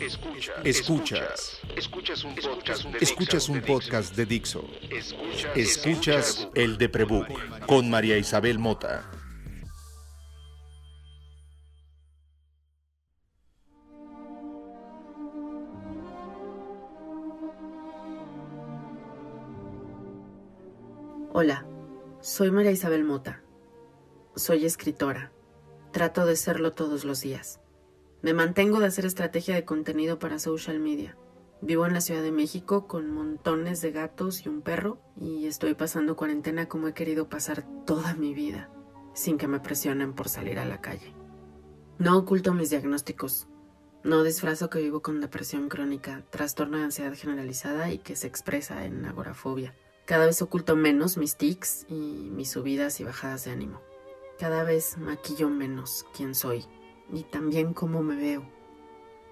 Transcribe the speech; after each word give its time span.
Escuchas. 0.00 0.64
Escuchas. 0.64 1.60
Escuchas 1.76 2.24
un 2.24 2.34
podcast 2.34 2.84
de, 2.84 2.98
Escuchas 3.00 3.48
un 3.50 3.60
podcast 3.60 4.16
de 4.16 4.24
Dixo. 4.24 4.64
Escuchas 5.54 6.48
el 6.54 6.78
de 6.78 6.88
Prebook 6.88 7.66
con 7.66 7.90
María 7.90 8.16
Isabel 8.16 8.58
Mota. 8.58 9.04
Hola, 21.34 21.66
soy 22.22 22.50
María 22.50 22.70
Isabel 22.70 23.04
Mota. 23.04 23.42
Soy 24.34 24.64
escritora. 24.64 25.30
Trato 25.92 26.24
de 26.24 26.36
serlo 26.36 26.72
todos 26.72 27.04
los 27.04 27.20
días. 27.20 27.60
Me 28.22 28.34
mantengo 28.34 28.80
de 28.80 28.86
hacer 28.86 29.06
estrategia 29.06 29.54
de 29.54 29.64
contenido 29.64 30.18
para 30.18 30.38
social 30.38 30.78
media. 30.78 31.16
Vivo 31.62 31.86
en 31.86 31.94
la 31.94 32.02
Ciudad 32.02 32.22
de 32.22 32.32
México 32.32 32.86
con 32.86 33.10
montones 33.10 33.80
de 33.80 33.92
gatos 33.92 34.44
y 34.44 34.50
un 34.50 34.60
perro 34.60 35.00
y 35.18 35.46
estoy 35.46 35.72
pasando 35.72 36.16
cuarentena 36.16 36.68
como 36.68 36.88
he 36.88 36.92
querido 36.92 37.30
pasar 37.30 37.64
toda 37.86 38.12
mi 38.14 38.34
vida, 38.34 38.70
sin 39.14 39.38
que 39.38 39.48
me 39.48 39.58
presionen 39.58 40.12
por 40.12 40.28
salir 40.28 40.58
a 40.58 40.66
la 40.66 40.82
calle. 40.82 41.14
No 41.98 42.18
oculto 42.18 42.52
mis 42.52 42.68
diagnósticos. 42.68 43.48
No 44.04 44.22
disfrazo 44.22 44.68
que 44.68 44.80
vivo 44.80 45.00
con 45.00 45.22
depresión 45.22 45.70
crónica, 45.70 46.22
trastorno 46.28 46.76
de 46.76 46.84
ansiedad 46.84 47.14
generalizada 47.14 47.90
y 47.90 47.98
que 48.00 48.16
se 48.16 48.26
expresa 48.26 48.84
en 48.84 49.02
agorafobia. 49.06 49.74
Cada 50.04 50.26
vez 50.26 50.42
oculto 50.42 50.76
menos 50.76 51.16
mis 51.16 51.36
tics 51.36 51.86
y 51.88 52.28
mis 52.30 52.50
subidas 52.50 53.00
y 53.00 53.04
bajadas 53.04 53.46
de 53.46 53.52
ánimo. 53.52 53.80
Cada 54.38 54.62
vez 54.62 54.98
maquillo 54.98 55.48
menos 55.48 56.04
quién 56.14 56.34
soy 56.34 56.66
y 57.12 57.24
también 57.24 57.74
cómo 57.74 58.02
me 58.02 58.16
veo. 58.16 58.60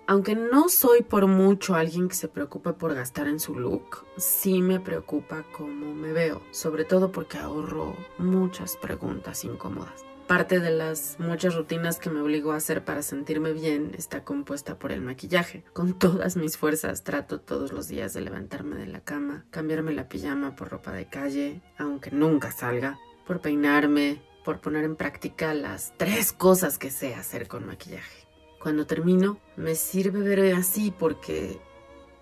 Aunque 0.07 0.35
no 0.35 0.71
soy 0.71 1.03
por 1.03 1.27
mucho 1.27 1.75
alguien 1.75 2.09
que 2.09 2.15
se 2.15 2.29
preocupe 2.29 2.73
por 2.73 2.95
gastar 2.95 3.29
en 3.29 3.39
su 3.39 3.55
look, 3.55 4.07
sí 4.17 4.63
me 4.63 4.81
preocupa 4.81 5.45
cómo 5.53 5.95
me 5.95 6.15
veo, 6.15 6.41
sobre 6.51 6.87
todo 6.87 7.13
porque 7.13 7.37
ahorro 7.37 7.95
muchas 8.17 8.79
preguntas 8.79 9.45
incómodas. 9.45 10.07
Parte 10.27 10.61
de 10.61 10.71
las 10.71 11.17
muchas 11.19 11.55
rutinas 11.55 11.99
que 11.99 12.09
me 12.09 12.21
obligo 12.21 12.53
a 12.53 12.57
hacer 12.57 12.87
para 12.87 13.03
sentirme 13.03 13.53
bien 13.53 13.93
está 13.99 14.25
compuesta 14.25 14.79
por 14.79 14.93
el 14.93 15.03
maquillaje. 15.03 15.65
Con 15.75 15.99
todas 15.99 16.37
mis 16.37 16.57
fuerzas 16.57 17.05
trato 17.05 17.41
todos 17.41 17.73
los 17.73 17.89
días 17.89 18.15
de 18.15 18.23
levantarme 18.23 18.77
de 18.77 18.87
la 18.87 19.01
cama, 19.01 19.45
cambiarme 19.51 19.93
la 19.93 20.09
pijama 20.09 20.57
por 20.57 20.71
ropa 20.71 20.93
de 20.93 21.07
calle, 21.07 21.61
aunque 21.77 22.11
nunca 22.11 22.51
salga, 22.51 22.99
por 23.27 23.41
peinarme, 23.41 24.23
por 24.49 24.61
poner 24.61 24.85
en 24.85 24.97
práctica 24.97 25.53
las 25.53 25.93
tres 25.99 26.33
cosas 26.33 26.79
que 26.79 26.91
sé 26.91 27.15
hacer 27.15 27.49
con 27.49 27.67
maquillaje. 27.67 28.27
Cuando 28.59 28.87
termino, 28.87 29.39
me 29.59 29.75
sirve 29.75 30.23
ver 30.23 30.55
así 30.55 30.91
porque 30.91 31.59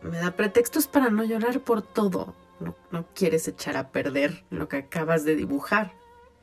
me 0.02 0.18
da 0.18 0.32
pretextos 0.32 0.88
para 0.88 1.08
no 1.08 1.22
llorar 1.22 1.60
por 1.60 1.82
todo. 1.82 2.34
No, 2.58 2.74
no 2.90 3.06
quieres 3.14 3.46
echar 3.46 3.76
a 3.76 3.92
perder 3.92 4.42
lo 4.50 4.68
que 4.68 4.78
acabas 4.78 5.24
de 5.24 5.36
dibujar. 5.36 5.92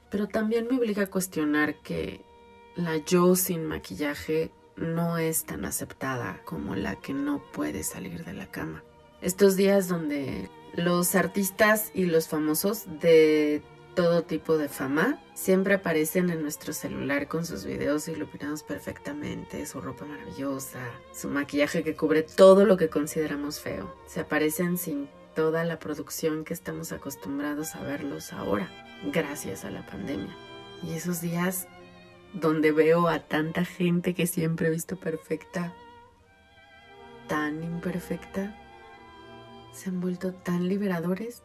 Pero 0.10 0.30
también 0.30 0.70
me 0.72 0.78
obliga 0.78 1.04
a 1.04 1.10
cuestionar 1.10 1.76
que 1.82 2.22
la 2.78 2.96
yo 2.96 3.36
sin 3.36 3.66
maquillaje 3.66 4.52
no 4.78 5.18
es 5.18 5.44
tan 5.44 5.66
aceptada 5.66 6.44
como 6.46 6.78
la 6.78 6.96
que 6.96 7.14
no 7.14 7.44
puede 7.52 7.84
salir 7.84 8.24
de 8.24 8.32
la 8.32 8.50
cama. 8.50 8.86
Estos 9.20 9.58
días 9.58 9.90
donde 9.90 10.50
los 10.76 11.14
artistas 11.16 11.92
y 11.94 12.06
los 12.06 12.30
famosos 12.30 12.86
de 13.02 13.62
todo 13.96 14.24
tipo 14.24 14.58
de 14.58 14.70
fama. 14.70 15.20
Siempre 15.34 15.76
aparecen 15.76 16.30
en 16.30 16.42
nuestro 16.42 16.74
celular 16.74 17.28
con 17.28 17.46
sus 17.46 17.66
videos 17.66 18.08
iluminados 18.08 18.64
perfectamente, 18.64 19.66
su 19.66 19.82
ropa 19.82 20.06
maravillosa, 20.06 20.80
su 21.14 21.30
maquillaje 21.30 21.84
que 21.84 21.96
cubre 21.96 22.24
todo 22.24 22.66
lo 22.66 22.78
que 22.78 22.90
consideramos 22.90 23.60
feo. 23.60 23.96
Se 24.08 24.22
aparecen 24.22 24.78
sin 24.78 25.10
toda 25.36 25.64
la 25.64 25.80
producción 25.80 26.44
que 26.44 26.54
estamos 26.54 26.92
acostumbrados 26.92 27.76
a 27.76 27.82
verlos 27.82 28.34
ahora, 28.34 28.70
gracias 29.12 29.66
a 29.66 29.72
la 29.72 29.86
pandemia. 29.86 30.36
Y 30.84 30.94
esos 30.94 31.22
días 31.22 31.68
donde 32.34 32.72
veo 32.72 33.08
a 33.08 33.20
tanta 33.20 33.66
gente 33.66 34.14
que 34.14 34.28
siempre 34.28 34.68
he 34.68 34.72
visto 34.72 34.96
perfecta, 34.96 35.74
tan 37.28 37.64
imperfecta, 37.64 38.60
se 39.72 39.90
han 39.90 40.02
vuelto 40.02 40.34
tan 40.34 40.68
liberadores, 40.68 41.44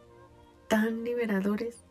tan 0.67 1.03
liberadores 1.03 1.83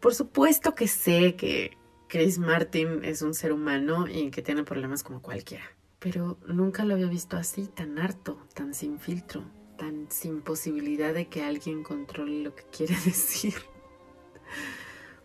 por 0.00 0.14
supuesto 0.14 0.74
que 0.74 0.88
sé 0.88 1.36
que 1.36 1.76
Chris 2.08 2.38
Martin 2.38 3.04
es 3.04 3.22
un 3.22 3.34
ser 3.34 3.52
humano 3.52 4.06
y 4.06 4.30
que 4.30 4.42
tiene 4.42 4.62
problemas 4.62 5.02
como 5.02 5.20
cualquiera, 5.22 5.64
pero 5.98 6.38
nunca 6.46 6.84
lo 6.84 6.94
había 6.94 7.08
visto 7.08 7.36
así, 7.36 7.66
tan 7.66 7.98
harto, 7.98 8.38
tan 8.54 8.74
sin 8.74 8.98
filtro, 8.98 9.42
tan 9.76 10.06
sin 10.10 10.40
posibilidad 10.40 11.12
de 11.12 11.26
que 11.26 11.42
alguien 11.42 11.82
controle 11.82 12.42
lo 12.42 12.54
que 12.54 12.64
quiere 12.76 12.94
decir. 13.04 13.54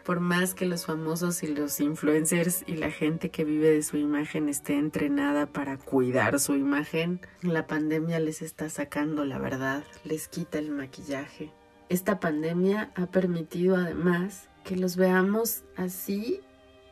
Por 0.04 0.20
más 0.20 0.56
que 0.56 0.66
los 0.66 0.88
famosos 0.88 1.44
y 1.44 1.48
los 1.48 1.80
influencers 1.80 2.64
y 2.66 2.76
la 2.76 2.90
gente 2.90 3.30
que 3.30 3.44
vive 3.44 3.70
de 3.70 3.84
su 3.84 3.98
imagen 3.98 4.50
esté 4.50 4.80
entrenada 4.80 5.46
para 5.46 5.78
cuidar 5.78 6.40
su 6.40 6.56
imagen, 6.56 7.22
la 7.44 7.68
pandemia 7.68 8.20
les 8.20 8.42
está 8.42 8.68
sacando 8.70 9.24
la 9.26 9.38
verdad, 9.38 9.84
les 10.04 10.28
quita 10.28 10.58
el 10.58 10.72
maquillaje. 10.72 11.54
Esta 11.88 12.20
pandemia 12.20 12.92
ha 12.96 13.12
permitido 13.12 13.76
además 13.76 14.50
que 14.64 14.76
los 14.76 14.96
veamos 14.96 15.64
así 15.76 16.42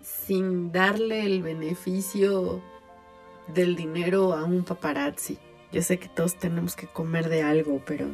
sin 0.01 0.71
darle 0.71 1.25
el 1.25 1.43
beneficio 1.43 2.61
del 3.53 3.75
dinero 3.75 4.33
a 4.33 4.43
un 4.43 4.63
paparazzi. 4.63 5.37
Yo 5.71 5.81
sé 5.81 5.99
que 5.99 6.09
todos 6.09 6.35
tenemos 6.35 6.75
que 6.75 6.87
comer 6.87 7.29
de 7.29 7.43
algo, 7.43 7.81
pero 7.85 8.07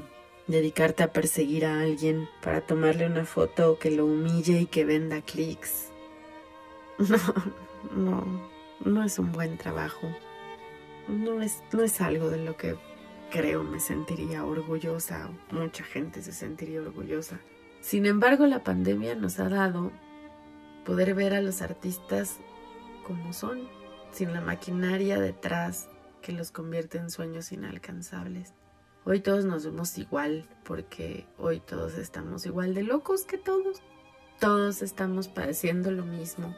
dedicarte 0.47 1.03
a 1.03 1.11
perseguir 1.11 1.65
a 1.65 1.79
alguien 1.79 2.29
para 2.41 2.61
tomarle 2.61 3.05
una 3.07 3.25
foto 3.25 3.79
que 3.79 3.91
lo 3.91 4.05
humille 4.05 4.61
y 4.61 4.65
que 4.65 4.85
venda 4.85 5.21
clics. 5.21 5.89
No, 7.91 8.23
no, 8.23 8.49
no 8.83 9.03
es 9.03 9.19
un 9.19 9.31
buen 9.31 9.57
trabajo. 9.57 10.07
No 11.07 11.41
es, 11.41 11.61
no 11.71 11.83
es 11.83 12.01
algo 12.01 12.29
de 12.29 12.43
lo 12.43 12.55
que 12.57 12.75
creo 13.31 13.63
me 13.63 13.79
sentiría 13.79 14.45
orgullosa. 14.45 15.29
Mucha 15.51 15.83
gente 15.83 16.21
se 16.21 16.31
sentiría 16.31 16.81
orgullosa. 16.81 17.39
Sin 17.85 18.07
embargo, 18.07 18.47
la 18.47 18.63
pandemia 18.63 19.13
nos 19.13 19.39
ha 19.39 19.47
dado 19.47 19.91
poder 20.85 21.13
ver 21.13 21.35
a 21.35 21.41
los 21.41 21.61
artistas 21.61 22.39
como 23.05 23.31
son, 23.31 23.69
sin 24.11 24.33
la 24.33 24.41
maquinaria 24.41 25.19
detrás 25.19 25.87
que 26.23 26.31
los 26.31 26.49
convierte 26.49 26.97
en 26.97 27.11
sueños 27.11 27.51
inalcanzables. 27.51 28.55
Hoy 29.03 29.19
todos 29.19 29.45
nos 29.45 29.65
vemos 29.65 29.99
igual 29.99 30.49
porque 30.63 31.27
hoy 31.37 31.59
todos 31.59 31.99
estamos 31.99 32.47
igual 32.47 32.73
de 32.73 32.81
locos 32.81 33.23
que 33.23 33.37
todos. 33.37 33.83
Todos 34.39 34.81
estamos 34.81 35.27
padeciendo 35.27 35.91
lo 35.91 36.05
mismo. 36.05 36.55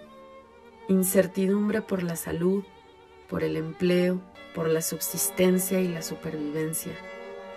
Incertidumbre 0.88 1.82
por 1.82 2.04
la 2.04 2.16
salud, 2.16 2.64
por 3.28 3.44
el 3.44 3.58
empleo, 3.58 4.22
por 4.56 4.70
la 4.70 4.82
subsistencia 4.82 5.82
y 5.82 5.90
la 5.90 6.04
supervivencia. 6.04 6.94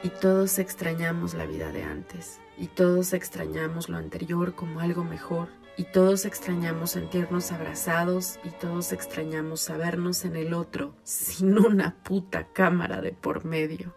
Y 0.02 0.08
todos 0.08 0.58
extrañamos 0.58 1.34
la 1.34 1.46
vida 1.46 1.72
de 1.72 1.82
antes 1.82 2.40
y 2.60 2.66
todos 2.66 3.14
extrañamos 3.14 3.88
lo 3.88 3.96
anterior 3.96 4.54
como 4.54 4.80
algo 4.80 5.02
mejor, 5.02 5.48
y 5.78 5.84
todos 5.84 6.26
extrañamos 6.26 6.90
sentirnos 6.90 7.52
abrazados, 7.52 8.38
y 8.44 8.50
todos 8.50 8.92
extrañamos 8.92 9.62
sabernos 9.62 10.26
en 10.26 10.36
el 10.36 10.52
otro 10.52 10.94
sin 11.02 11.58
una 11.58 11.96
puta 12.02 12.52
cámara 12.52 13.00
de 13.00 13.12
por 13.12 13.46
medio. 13.46 13.94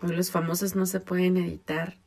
Hoy 0.00 0.14
los 0.14 0.30
famosos 0.30 0.76
no 0.76 0.86
se 0.86 1.00
pueden 1.00 1.36
editar, 1.36 1.98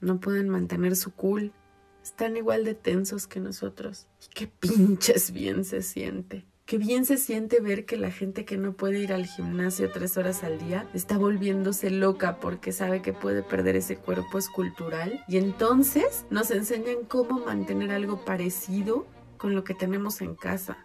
no 0.00 0.20
pueden 0.20 0.50
mantener 0.50 0.96
su 0.96 1.14
cool, 1.14 1.54
están 2.02 2.36
igual 2.36 2.66
de 2.66 2.74
tensos 2.74 3.26
que 3.26 3.40
nosotros. 3.40 4.06
Y 4.22 4.34
qué 4.34 4.46
pinches 4.48 5.32
bien 5.32 5.64
se 5.64 5.80
siente. 5.80 6.44
Qué 6.66 6.78
bien 6.78 7.04
se 7.04 7.16
siente 7.16 7.60
ver 7.60 7.84
que 7.84 7.96
la 7.96 8.10
gente 8.10 8.44
que 8.44 8.56
no 8.56 8.72
puede 8.72 8.98
ir 8.98 9.12
al 9.12 9.24
gimnasio 9.24 9.88
tres 9.92 10.16
horas 10.16 10.42
al 10.42 10.58
día 10.58 10.90
está 10.94 11.16
volviéndose 11.16 11.90
loca 11.90 12.40
porque 12.40 12.72
sabe 12.72 13.02
que 13.02 13.12
puede 13.12 13.44
perder 13.44 13.76
ese 13.76 13.94
cuerpo 13.94 14.36
escultural. 14.36 15.22
Y 15.28 15.36
entonces 15.36 16.26
nos 16.28 16.50
enseñan 16.50 17.04
cómo 17.06 17.38
mantener 17.38 17.92
algo 17.92 18.24
parecido 18.24 19.06
con 19.38 19.54
lo 19.54 19.62
que 19.62 19.74
tenemos 19.74 20.20
en 20.22 20.34
casa, 20.34 20.76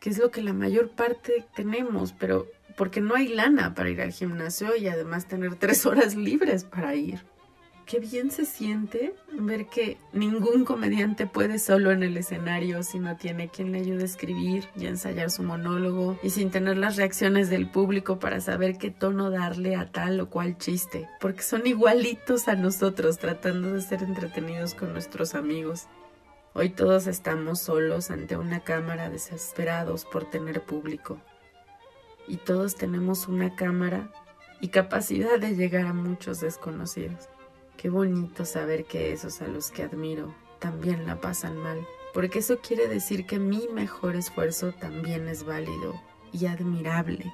que 0.00 0.10
es 0.10 0.18
lo 0.18 0.32
que 0.32 0.42
la 0.42 0.52
mayor 0.52 0.90
parte 0.90 1.46
tenemos, 1.54 2.12
pero 2.18 2.48
porque 2.76 3.00
no 3.00 3.14
hay 3.14 3.28
lana 3.28 3.76
para 3.76 3.90
ir 3.90 4.00
al 4.00 4.10
gimnasio 4.10 4.74
y 4.74 4.88
además 4.88 5.28
tener 5.28 5.54
tres 5.54 5.86
horas 5.86 6.16
libres 6.16 6.64
para 6.64 6.96
ir 6.96 7.20
qué 7.88 8.00
bien 8.00 8.30
se 8.30 8.44
siente 8.44 9.14
ver 9.32 9.66
que 9.66 9.96
ningún 10.12 10.66
comediante 10.66 11.26
puede 11.26 11.58
solo 11.58 11.90
en 11.90 12.02
el 12.02 12.18
escenario 12.18 12.82
si 12.82 12.98
no 12.98 13.16
tiene 13.16 13.48
quien 13.48 13.72
le 13.72 13.78
ayude 13.78 14.02
a 14.02 14.06
escribir 14.06 14.68
y 14.76 14.86
ensayar 14.86 15.30
su 15.30 15.42
monólogo 15.42 16.18
y 16.22 16.28
sin 16.28 16.50
tener 16.50 16.76
las 16.76 16.96
reacciones 16.96 17.48
del 17.48 17.70
público 17.70 18.18
para 18.18 18.42
saber 18.42 18.76
qué 18.76 18.90
tono 18.90 19.30
darle 19.30 19.74
a 19.74 19.90
tal 19.90 20.20
o 20.20 20.28
cual 20.28 20.58
chiste, 20.58 21.08
porque 21.18 21.40
son 21.40 21.66
igualitos 21.66 22.46
a 22.48 22.56
nosotros 22.56 23.16
tratando 23.16 23.72
de 23.72 23.80
ser 23.80 24.02
entretenidos 24.02 24.74
con 24.74 24.92
nuestros 24.92 25.34
amigos. 25.34 25.86
Hoy 26.52 26.68
todos 26.68 27.06
estamos 27.06 27.58
solos 27.60 28.10
ante 28.10 28.36
una 28.36 28.60
cámara 28.60 29.08
desesperados 29.08 30.04
por 30.04 30.28
tener 30.28 30.60
público. 30.60 31.22
Y 32.26 32.36
todos 32.36 32.74
tenemos 32.74 33.28
una 33.28 33.56
cámara 33.56 34.10
y 34.60 34.68
capacidad 34.68 35.38
de 35.38 35.56
llegar 35.56 35.86
a 35.86 35.94
muchos 35.94 36.40
desconocidos. 36.40 37.30
Qué 37.78 37.90
bonito 37.90 38.44
saber 38.44 38.86
que 38.86 39.12
esos 39.12 39.40
a 39.40 39.46
los 39.46 39.70
que 39.70 39.84
admiro 39.84 40.34
también 40.58 41.06
la 41.06 41.20
pasan 41.20 41.56
mal, 41.56 41.86
porque 42.12 42.40
eso 42.40 42.58
quiere 42.58 42.88
decir 42.88 43.24
que 43.24 43.38
mi 43.38 43.68
mejor 43.72 44.16
esfuerzo 44.16 44.72
también 44.72 45.28
es 45.28 45.44
válido 45.44 45.94
y 46.32 46.46
admirable 46.46 47.32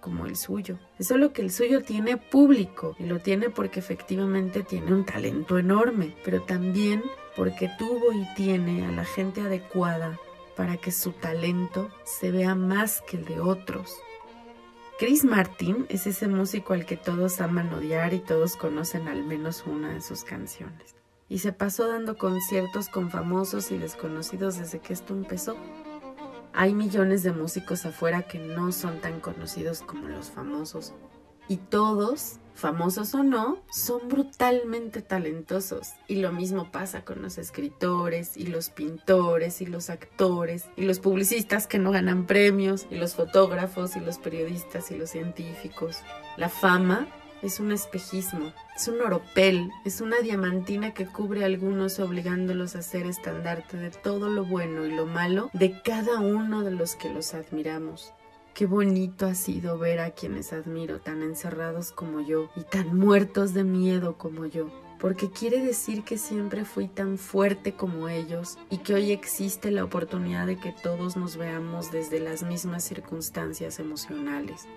como 0.00 0.26
el 0.26 0.34
suyo. 0.34 0.80
Es 0.98 1.06
solo 1.06 1.32
que 1.32 1.42
el 1.42 1.52
suyo 1.52 1.82
tiene 1.82 2.16
público 2.16 2.96
y 2.98 3.04
lo 3.04 3.20
tiene 3.20 3.50
porque 3.50 3.78
efectivamente 3.78 4.64
tiene 4.64 4.92
un 4.92 5.06
talento 5.06 5.58
enorme, 5.58 6.16
pero 6.24 6.42
también 6.42 7.00
porque 7.36 7.70
tuvo 7.78 8.12
y 8.12 8.26
tiene 8.34 8.84
a 8.84 8.90
la 8.90 9.04
gente 9.04 9.42
adecuada 9.42 10.18
para 10.56 10.76
que 10.76 10.90
su 10.90 11.12
talento 11.12 11.88
se 12.02 12.32
vea 12.32 12.56
más 12.56 13.00
que 13.02 13.18
el 13.18 13.26
de 13.26 13.38
otros. 13.38 13.94
Chris 14.96 15.24
Martin 15.24 15.86
es 15.88 16.06
ese 16.06 16.28
músico 16.28 16.72
al 16.72 16.86
que 16.86 16.96
todos 16.96 17.40
aman 17.40 17.74
odiar 17.74 18.14
y 18.14 18.20
todos 18.20 18.54
conocen 18.54 19.08
al 19.08 19.24
menos 19.24 19.64
una 19.66 19.92
de 19.92 20.00
sus 20.00 20.22
canciones. 20.22 20.94
Y 21.28 21.40
se 21.40 21.52
pasó 21.52 21.88
dando 21.88 22.16
conciertos 22.16 22.88
con 22.88 23.10
famosos 23.10 23.72
y 23.72 23.78
desconocidos 23.78 24.56
desde 24.56 24.78
que 24.78 24.92
esto 24.92 25.12
empezó. 25.12 25.56
Hay 26.52 26.74
millones 26.74 27.24
de 27.24 27.32
músicos 27.32 27.84
afuera 27.84 28.22
que 28.22 28.38
no 28.38 28.70
son 28.70 29.00
tan 29.00 29.18
conocidos 29.18 29.82
como 29.82 30.06
los 30.06 30.30
famosos. 30.30 30.94
Y 31.48 31.56
todos, 31.56 32.38
famosos 32.54 33.14
o 33.14 33.22
no, 33.22 33.58
son 33.70 34.08
brutalmente 34.08 35.02
talentosos. 35.02 35.90
Y 36.08 36.16
lo 36.16 36.32
mismo 36.32 36.70
pasa 36.70 37.04
con 37.04 37.22
los 37.22 37.38
escritores 37.38 38.36
y 38.36 38.46
los 38.46 38.70
pintores 38.70 39.60
y 39.60 39.66
los 39.66 39.90
actores 39.90 40.66
y 40.76 40.82
los 40.82 41.00
publicistas 41.00 41.66
que 41.66 41.78
no 41.78 41.90
ganan 41.90 42.26
premios 42.26 42.86
y 42.90 42.96
los 42.96 43.14
fotógrafos 43.14 43.96
y 43.96 44.00
los 44.00 44.18
periodistas 44.18 44.90
y 44.90 44.96
los 44.96 45.10
científicos. 45.10 45.98
La 46.36 46.48
fama 46.48 47.08
es 47.44 47.60
un 47.60 47.72
espejismo, 47.72 48.52
es 48.74 48.88
un 48.88 49.02
oropel, 49.02 49.70
es 49.84 50.00
una 50.00 50.20
diamantina 50.20 50.94
que 50.94 51.06
cubre 51.06 51.42
a 51.42 51.46
algunos 51.46 52.00
obligándolos 52.00 52.74
a 52.74 52.82
ser 52.82 53.06
estandarte 53.06 53.76
de 53.76 53.90
todo 53.90 54.30
lo 54.30 54.44
bueno 54.44 54.86
y 54.86 54.92
lo 54.92 55.04
malo 55.04 55.50
de 55.52 55.82
cada 55.82 56.20
uno 56.20 56.62
de 56.62 56.70
los 56.70 56.94
que 56.96 57.10
los 57.10 57.34
admiramos. 57.34 58.14
Qué 58.54 58.66
bonito 58.66 59.26
ha 59.26 59.34
sido 59.34 59.78
ver 59.78 59.98
a 59.98 60.12
quienes 60.12 60.52
admiro 60.52 61.00
tan 61.00 61.22
encerrados 61.22 61.90
como 61.90 62.20
yo 62.20 62.50
y 62.54 62.62
tan 62.62 62.96
muertos 62.96 63.52
de 63.52 63.64
miedo 63.64 64.16
como 64.16 64.46
yo, 64.46 64.70
porque 65.00 65.28
quiere 65.28 65.58
decir 65.58 66.04
que 66.04 66.18
siempre 66.18 66.64
fui 66.64 66.86
tan 66.86 67.18
fuerte 67.18 67.74
como 67.74 68.08
ellos 68.08 68.56
y 68.70 68.78
que 68.78 68.94
hoy 68.94 69.10
existe 69.10 69.72
la 69.72 69.82
oportunidad 69.82 70.46
de 70.46 70.56
que 70.56 70.70
todos 70.70 71.16
nos 71.16 71.36
veamos 71.36 71.90
desde 71.90 72.20
las 72.20 72.44
mismas 72.44 72.84
circunstancias 72.84 73.80
emocionales 73.80 74.68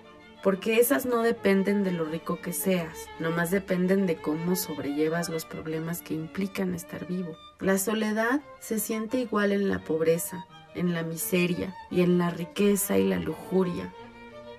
porque 0.42 0.78
esas 0.78 1.04
no 1.04 1.22
dependen 1.22 1.82
de 1.82 1.92
lo 1.92 2.04
rico 2.04 2.40
que 2.40 2.52
seas, 2.52 3.06
nomás 3.18 3.50
dependen 3.50 4.06
de 4.06 4.16
cómo 4.16 4.54
sobrellevas 4.54 5.28
los 5.28 5.44
problemas 5.44 6.00
que 6.00 6.14
implican 6.14 6.74
estar 6.74 7.06
vivo. 7.06 7.36
La 7.58 7.78
soledad 7.78 8.40
se 8.60 8.78
siente 8.78 9.18
igual 9.18 9.52
en 9.52 9.68
la 9.68 9.80
pobreza, 9.80 10.46
en 10.74 10.92
la 10.92 11.02
miseria 11.02 11.74
y 11.90 12.02
en 12.02 12.18
la 12.18 12.30
riqueza 12.30 12.98
y 12.98 13.08
la 13.08 13.18
lujuria. 13.18 13.92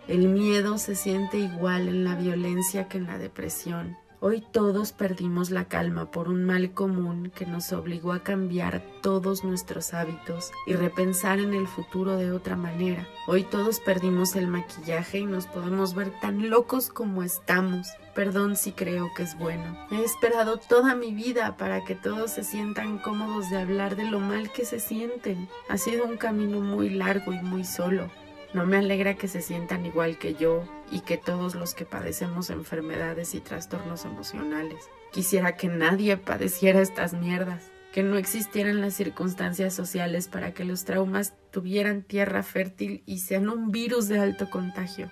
El 0.07 0.27
miedo 0.27 0.77
se 0.77 0.95
siente 0.95 1.38
igual 1.38 1.88
en 1.88 2.03
la 2.03 2.15
violencia 2.15 2.88
que 2.88 2.97
en 2.97 3.06
la 3.06 3.17
depresión. 3.17 3.97
Hoy 4.21 4.42
todos 4.51 4.92
perdimos 4.92 5.50
la 5.50 5.63
calma 5.69 6.12
por 6.12 6.27
un 6.27 6.44
mal 6.44 6.74
común 6.74 7.31
que 7.33 7.45
nos 7.45 7.71
obligó 7.71 8.12
a 8.12 8.21
cambiar 8.21 8.83
todos 9.01 9.45
nuestros 9.45 9.94
hábitos 9.94 10.51
y 10.68 10.74
repensar 10.74 11.39
en 11.39 11.54
el 11.54 11.69
futuro 11.69 12.18
de 12.18 12.33
otra 12.33 12.57
manera. 12.57 13.07
Hoy 13.27 13.44
todos 13.44 13.80
perdimos 13.80 14.36
el 14.36 14.48
maquillaje 14.48 15.19
y 15.19 15.25
nos 15.25 15.48
podemos 15.48 15.95
ver 15.95 16.12
tan 16.19 16.50
locos 16.50 16.89
como 16.89 17.24
estamos. 17.24 17.88
Perdón 18.13 18.57
si 18.57 18.74
creo 18.74 19.10
que 19.16 19.24
es 19.24 19.39
bueno. 19.39 19.77
He 19.89 20.04
esperado 20.04 20.57
toda 20.57 20.95
mi 20.95 21.13
vida 21.13 21.56
para 21.56 21.86
que 21.86 21.95
todos 21.95 22.31
se 22.31 22.44
sientan 22.44 22.98
cómodos 22.98 23.50
de 23.50 23.60
hablar 23.60 23.95
de 23.95 24.04
lo 24.04 24.19
mal 24.19 24.51
que 24.51 24.66
se 24.66 24.81
sienten. 24.81 25.48
Ha 25.69 25.77
sido 25.77 26.04
un 26.04 26.18
camino 26.18 26.60
muy 26.60 26.89
largo 26.89 27.31
y 27.31 27.39
muy 27.39 27.63
solo. 27.63 28.10
No 28.54 28.66
me 28.66 28.75
alegra 28.75 29.13
que 29.13 29.30
se 29.30 29.42
sientan 29.42 29.86
igual 29.86 30.18
que 30.18 30.33
yo 30.33 30.63
y 30.91 31.01
que 31.01 31.18
todos 31.18 31.56
los 31.56 31.74
que 31.74 31.86
padecemos 31.86 32.50
enfermedades 32.50 33.36
y 33.36 33.39
trastornos 33.39 34.06
emocionales. 34.06 34.89
Quisiera 35.12 35.56
que 35.56 35.68
nadie 35.68 36.18
padeciera 36.18 36.81
estas 36.81 37.13
mierdas, 37.13 37.71
que 37.91 38.03
no 38.03 38.18
existieran 38.18 38.81
las 38.81 38.94
circunstancias 38.94 39.74
sociales 39.74 40.27
para 40.27 40.53
que 40.53 40.65
los 40.65 40.86
traumas 40.86 41.33
tuvieran 41.51 42.03
tierra 42.03 42.44
fértil 42.44 43.03
y 43.06 43.19
sean 43.19 43.50
un 43.50 43.71
virus 43.71 44.07
de 44.07 44.19
alto 44.19 44.50
contagio. 44.50 45.09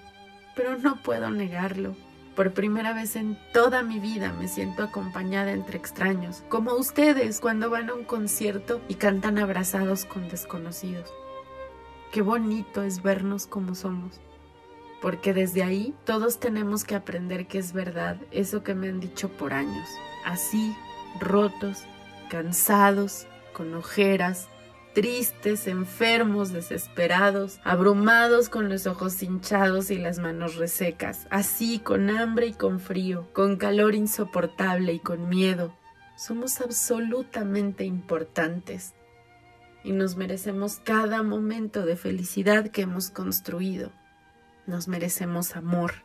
Pero 0.55 0.77
no 0.77 1.01
puedo 1.01 1.29
negarlo. 1.29 1.95
Por 2.35 2.53
primera 2.53 2.93
vez 2.93 3.15
en 3.15 3.35
toda 3.51 3.81
mi 3.81 3.99
vida 3.99 4.31
me 4.31 4.47
siento 4.47 4.83
acompañada 4.83 5.53
entre 5.53 5.79
extraños, 5.79 6.43
como 6.49 6.75
ustedes 6.75 7.39
cuando 7.39 7.71
van 7.71 7.89
a 7.89 7.95
un 7.95 8.03
concierto 8.03 8.79
y 8.87 8.93
cantan 8.93 9.39
abrazados 9.39 10.05
con 10.05 10.29
desconocidos. 10.29 11.11
Qué 12.11 12.21
bonito 12.21 12.83
es 12.83 13.01
vernos 13.01 13.47
como 13.47 13.73
somos, 13.73 14.21
porque 15.01 15.33
desde 15.33 15.63
ahí 15.63 15.93
todos 16.05 16.39
tenemos 16.39 16.83
que 16.83 16.95
aprender 16.95 17.47
que 17.47 17.59
es 17.59 17.73
verdad 17.73 18.17
eso 18.31 18.63
que 18.63 18.75
me 18.75 18.89
han 18.89 18.99
dicho 18.99 19.29
por 19.29 19.53
años, 19.53 19.87
así, 20.25 20.75
rotos, 21.19 21.83
cansados, 22.29 23.27
con 23.53 23.73
ojeras, 23.73 24.47
tristes, 24.93 25.67
enfermos, 25.67 26.51
desesperados, 26.51 27.59
abrumados 27.63 28.49
con 28.49 28.67
los 28.67 28.87
ojos 28.87 29.21
hinchados 29.21 29.91
y 29.91 29.97
las 29.97 30.17
manos 30.17 30.55
resecas, 30.55 31.27
así 31.29 31.79
con 31.79 32.09
hambre 32.09 32.47
y 32.47 32.53
con 32.53 32.79
frío, 32.79 33.27
con 33.33 33.57
calor 33.57 33.93
insoportable 33.93 34.93
y 34.93 34.99
con 34.99 35.29
miedo. 35.29 35.77
Somos 36.17 36.61
absolutamente 36.61 37.83
importantes 37.83 38.95
y 39.83 39.91
nos 39.91 40.15
merecemos 40.15 40.81
cada 40.83 41.21
momento 41.21 41.85
de 41.85 41.95
felicidad 41.95 42.69
que 42.69 42.81
hemos 42.81 43.11
construido. 43.11 43.91
Nos 44.67 44.87
merecemos 44.87 45.55
amor. 45.55 46.03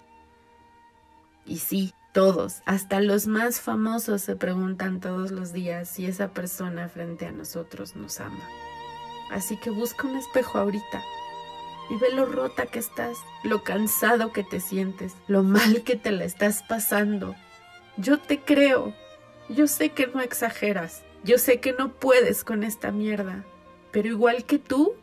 Y 1.44 1.59
sí, 1.59 1.93
todos, 2.12 2.62
hasta 2.64 3.00
los 3.00 3.26
más 3.26 3.61
famosos 3.61 4.23
se 4.23 4.37
preguntan 4.37 5.00
todos 5.00 5.31
los 5.31 5.53
días 5.53 5.88
si 5.88 6.06
esa 6.06 6.29
persona 6.29 6.88
frente 6.88 7.26
a 7.26 7.32
nosotros 7.32 7.97
nos 7.97 8.20
ama. 8.20 8.49
Así 9.31 9.56
que 9.59 9.70
busca 9.70 10.06
un 10.06 10.17
espejo 10.17 10.59
ahorita 10.59 11.03
y 11.91 11.97
ve 11.97 12.12
lo 12.12 12.26
rota 12.26 12.67
que 12.67 12.79
estás, 12.79 13.19
lo 13.43 13.64
cansado 13.64 14.32
que 14.32 14.44
te 14.44 14.61
sientes, 14.61 15.14
lo 15.26 15.43
mal 15.43 15.82
que 15.82 15.97
te 15.97 16.12
la 16.12 16.25
estás 16.25 16.62
pasando. 16.62 17.35
Yo 17.97 18.19
te 18.19 18.40
creo. 18.40 18.95
Yo 19.49 19.66
sé 19.66 19.90
que 19.90 20.07
no 20.07 20.21
exageras. 20.21 21.02
Yo 21.25 21.38
sé 21.38 21.61
que 21.61 21.73
no 21.73 21.92
puedes 21.92 22.45
con 22.45 22.62
esta 22.62 22.90
mierda. 22.90 23.45
Pero 23.90 24.09
igual 24.09 24.45
que 24.45 24.59
tú, 24.59 24.95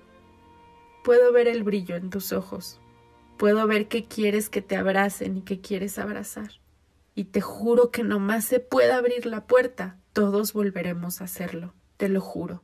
puedo 1.03 1.31
ver 1.31 1.47
el 1.47 1.63
brillo 1.63 1.95
en 1.95 2.09
tus 2.09 2.31
ojos. 2.31 2.79
Puedo 3.39 3.65
ver 3.67 3.87
que 3.87 4.03
quieres 4.03 4.49
que 4.49 4.61
te 4.61 4.75
abracen 4.75 5.37
y 5.37 5.41
que 5.43 5.61
quieres 5.61 5.97
abrazar. 5.97 6.59
Y 7.15 7.23
te 7.23 7.39
juro 7.39 7.89
que 7.89 8.03
nomás 8.03 8.43
se 8.43 8.59
pueda 8.59 8.97
abrir 8.97 9.25
la 9.25 9.47
puerta, 9.47 9.97
todos 10.11 10.51
volveremos 10.51 11.21
a 11.21 11.23
hacerlo. 11.23 11.73
Te 11.95 12.09
lo 12.09 12.19
juro. 12.19 12.63